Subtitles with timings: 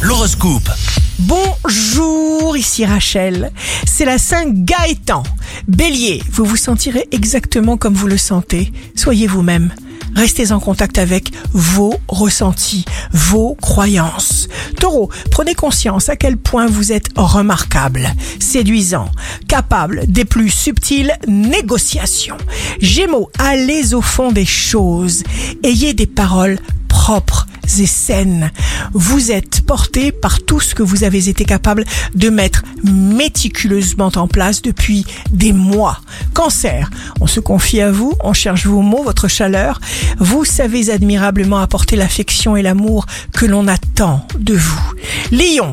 [0.00, 0.70] L'horoscope.
[1.18, 3.52] Bonjour, ici Rachel.
[3.86, 5.24] C'est la Saint Gaëtan.
[5.68, 8.72] Bélier, vous vous sentirez exactement comme vous le sentez.
[8.94, 9.74] Soyez vous-même.
[10.16, 14.48] Restez en contact avec vos ressentis, vos croyances.
[14.80, 18.08] Taureau, prenez conscience à quel point vous êtes remarquable,
[18.38, 19.10] séduisant,
[19.48, 22.38] capable des plus subtiles négociations.
[22.80, 25.24] Gémeaux, allez au fond des choses.
[25.62, 26.58] Ayez des paroles
[26.88, 27.46] propres
[27.78, 28.50] et saines.
[28.92, 31.84] Vous êtes porté par tout ce que vous avez été capable
[32.14, 36.00] de mettre méticuleusement en place depuis des mois.
[36.34, 36.90] Cancer,
[37.20, 39.80] on se confie à vous, on cherche vos mots, votre chaleur.
[40.18, 44.92] Vous savez admirablement apporter l'affection et l'amour que l'on attend de vous.
[45.30, 45.70] Lion,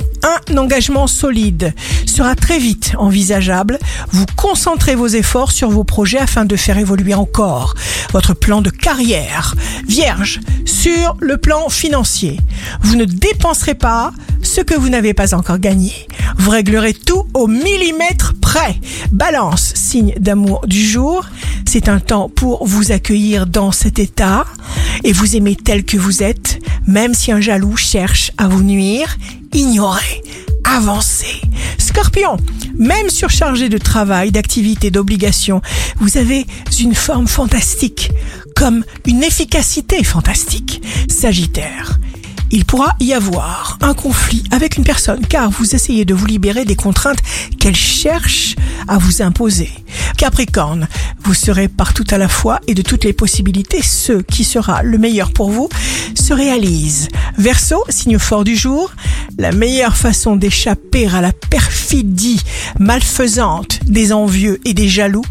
[0.50, 1.74] un engagement solide
[2.06, 3.80] sera très vite envisageable.
[4.12, 7.74] Vous concentrez vos efforts sur vos projets afin de faire évoluer encore
[8.12, 9.56] votre plan de carrière.
[9.88, 12.40] Vierge, sur le plan financier,
[12.82, 15.94] vous ne dépenserez pas ce que vous n'avez pas encore gagné.
[16.38, 18.80] Vous réglerez tout au millimètre près.
[19.12, 21.26] Balance, signe d'amour du jour.
[21.70, 24.46] C'est un temps pour vous accueillir dans cet état
[25.04, 29.18] et vous aimer tel que vous êtes, même si un jaloux cherche à vous nuire.
[29.54, 30.24] Ignorez,
[30.64, 31.42] avancez.
[31.78, 32.38] Scorpion,
[32.78, 35.62] même surchargé de travail, d'activités, d'obligations,
[36.00, 36.48] vous avez
[36.80, 38.12] une forme fantastique,
[38.56, 40.82] comme une efficacité fantastique.
[41.10, 42.00] Sagittaire,
[42.50, 46.64] il pourra y avoir un conflit avec une personne car vous essayez de vous libérer
[46.64, 47.20] des contraintes
[47.60, 48.56] qu'elle cherche
[48.88, 49.70] à vous imposer.
[50.18, 50.88] Capricorne,
[51.28, 54.98] vous serez partout à la fois et de toutes les possibilités, ce qui sera le
[54.98, 55.68] meilleur pour vous
[56.16, 57.10] se réalise.
[57.38, 58.94] Verseau, signe fort du jour,
[59.38, 62.42] la meilleure façon d'échapper à la perfidie
[62.80, 65.26] malfaisante des envieux et des jaloux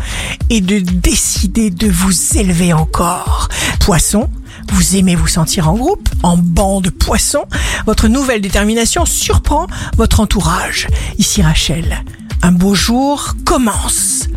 [0.51, 3.49] est de décider de vous élever encore.
[3.81, 4.29] Poisson,
[4.75, 7.47] vous aimez vous sentir en groupe, en banc de poissons.
[7.87, 10.89] Votre nouvelle détermination surprend votre entourage.
[11.17, 12.05] Ici Rachel,
[12.43, 14.29] un beau jour commence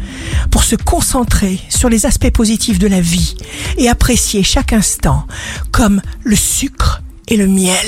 [0.51, 3.35] pour se concentrer sur les aspects positifs de la vie
[3.77, 5.25] et apprécier chaque instant
[5.71, 7.85] comme le sucre et le miel.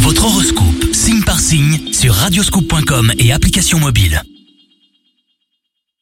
[0.00, 4.22] Votre horoscope, signe par signe, sur radioscoop.com et application mobile.